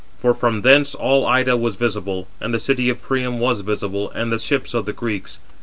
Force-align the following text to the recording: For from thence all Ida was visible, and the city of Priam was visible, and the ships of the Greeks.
For 0.19 0.33
from 0.33 0.63
thence 0.63 0.95
all 0.95 1.27
Ida 1.27 1.55
was 1.55 1.75
visible, 1.75 2.27
and 2.39 2.51
the 2.55 2.59
city 2.59 2.89
of 2.89 3.03
Priam 3.03 3.37
was 3.39 3.61
visible, 3.61 4.09
and 4.09 4.31
the 4.31 4.39
ships 4.39 4.73
of 4.73 4.87
the 4.87 4.93
Greeks. 4.93 5.39